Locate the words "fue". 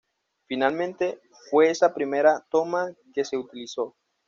1.51-1.69